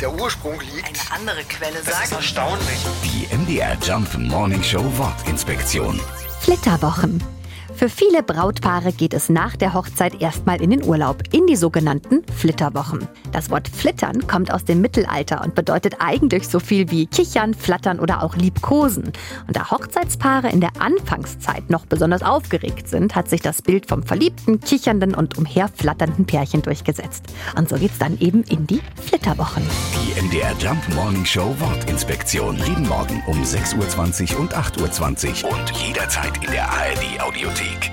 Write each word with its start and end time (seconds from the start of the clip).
der 0.00 0.12
Ursprung 0.12 0.60
liegt. 0.60 0.86
Eine 1.10 1.20
andere 1.20 1.44
Quelle 1.44 1.76
Das 1.84 1.88
ist 1.88 2.10
sagt. 2.10 2.12
erstaunlich. 2.12 2.86
Die 3.04 3.34
MDR 3.34 3.76
Jump 3.82 4.16
Morning 4.18 4.62
Show 4.62 4.84
Wortinspektion. 4.96 6.00
Flitterwochen. 6.40 7.22
Für 7.74 7.90
viele 7.90 8.22
Brautpaare 8.22 8.90
geht 8.90 9.12
es 9.12 9.28
nach 9.28 9.54
der 9.54 9.74
Hochzeit 9.74 10.22
erstmal 10.22 10.62
in 10.62 10.70
den 10.70 10.82
Urlaub, 10.82 11.22
in 11.32 11.46
die 11.46 11.56
sogenannten 11.56 12.22
Flitterwochen. 12.34 13.06
Das 13.32 13.50
Wort 13.50 13.68
flittern 13.68 14.26
kommt 14.26 14.50
aus 14.50 14.64
dem 14.64 14.80
Mittelalter 14.80 15.44
und 15.44 15.54
bedeutet 15.54 15.96
eigentlich 15.98 16.48
so 16.48 16.58
viel 16.58 16.90
wie 16.90 17.04
kichern, 17.06 17.52
flattern 17.52 18.00
oder 18.00 18.22
auch 18.22 18.34
liebkosen. 18.34 19.12
Und 19.46 19.56
da 19.56 19.70
Hochzeitspaare 19.70 20.48
in 20.48 20.62
der 20.62 20.70
Anfangszeit 20.78 21.68
noch 21.68 21.84
besonders 21.84 22.22
aufgeregt 22.22 22.88
sind, 22.88 23.14
hat 23.14 23.28
sich 23.28 23.42
das 23.42 23.60
Bild 23.60 23.84
vom 23.84 24.02
verliebten, 24.04 24.58
kichernden 24.60 25.14
und 25.14 25.36
umherflatternden 25.36 26.24
Pärchen 26.24 26.62
durchgesetzt. 26.62 27.24
Und 27.58 27.68
so 27.68 27.76
geht's 27.76 27.98
dann 27.98 28.18
eben 28.20 28.42
in 28.44 28.66
die 28.66 28.80
Flitterwochen. 29.26 29.64
Die 29.94 30.20
MDR 30.22 30.54
Jump 30.58 30.88
Morning 30.94 31.24
Show 31.24 31.54
Wortinspektion. 31.58 32.56
Jeden 32.58 32.86
Morgen 32.86 33.22
um 33.26 33.42
6.20 33.42 34.34
Uhr 34.34 34.40
und 34.40 34.54
8.20 34.54 35.44
Uhr 35.44 35.50
und 35.50 35.70
jederzeit 35.72 36.44
in 36.44 36.52
der 36.52 36.70
ARD 36.70 37.20
Audiothek. 37.20 37.90